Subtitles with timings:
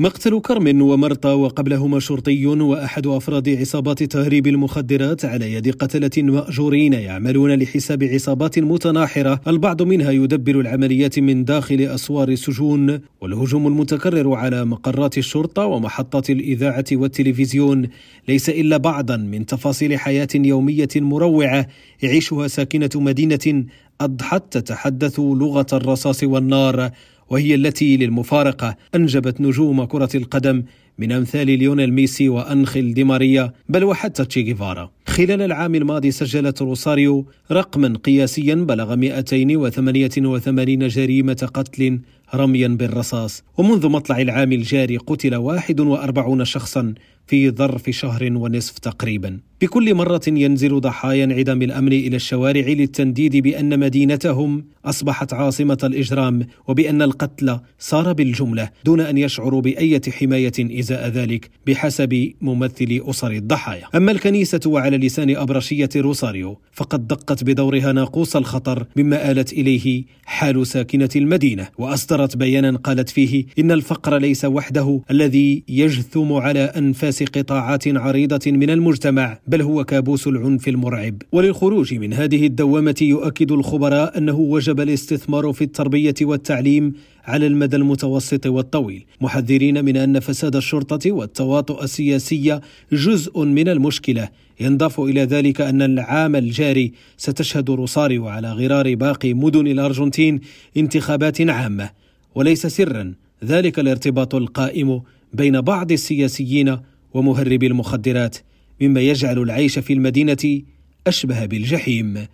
[0.00, 7.54] مقتل كرم ومرطى وقبلهما شرطي وأحد أفراد عصابات تهريب المخدرات على يد قتلة مأجورين يعملون
[7.54, 9.40] لحساب عصابات متناحرة.
[9.48, 16.84] البعض منها يدبر العمليات من داخل أسوار السجون والهجوم المتكرر على مقرات الشرطة ومحطات الإذاعة
[16.92, 17.88] والتلفزيون.
[18.28, 21.66] ليس إلا بعضا من تفاصيل حياة يومية مروعة
[22.02, 23.64] يعيشها ساكنة مدينة
[24.00, 26.90] اضحت تتحدث لغة الرصاص والنار.
[27.30, 30.62] وهي التي للمفارقة أنجبت نجوم كرة القدم
[30.98, 36.62] من أمثال ليونيل ميسي وأنخيل دي ماريا بل وحتى تشي جيفارا خلال العام الماضي سجلت
[36.62, 42.00] روساريو رقما قياسيا بلغ 288 جريمة قتل
[42.34, 43.42] رميا بالرصاص.
[43.58, 46.94] ومنذ مطلع العام الجاري قتل 41 شخصا
[47.26, 49.38] في ظرف شهر ونصف تقريبا.
[49.60, 57.02] بكل مرة ينزل ضحايا انعدام الأمن إلى الشوارع للتنديد بأن مدينتهم أصبحت عاصمة الإجرام وبأن
[57.02, 60.52] القتل صار بالجملة دون أن يشعروا بأية حماية
[60.88, 63.84] إزاء ذلك بحسب ممثل أسر الضحايا.
[63.94, 70.66] أما الكنيسة وعلى لسان أبرشية روساريو فقد دقت بدورها ناقوس الخطر مما آلت إليه حال
[70.66, 71.68] ساكنة المدينة.
[71.78, 78.70] وأصدرت بيانا قالت فيه إن الفقر ليس وحده الذي يجثم على أنفاس قطاعات عريضة من
[78.70, 81.22] المجتمع بل هو كابوس العنف المرعب.
[81.32, 86.92] وللخروج من هذه الدوامة يؤكد الخبراء أنه وجب الاستثمار في التربية والتعليم
[87.28, 92.60] على المدى المتوسط والطويل محذرين من أن فساد الشرطة والتواطؤ السياسي
[92.92, 94.28] جزء من المشكلة.
[94.60, 100.40] ينضاف إلى ذلك أن العام الجاري ستشهد روساريو على غرار باقي مدن الأرجنتين
[100.76, 101.90] انتخابات عامة.
[102.34, 106.76] وليس سرا ذلك الارتباط القائم بين بعض السياسيين
[107.14, 108.36] ومهربي المخدرات
[108.80, 110.62] مما يجعل العيش في المدينة
[111.06, 112.26] أشبه بالجحيم.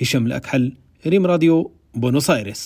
[0.00, 0.72] هشام الأكحل
[1.06, 2.62] ريم راديو بونوس آيرس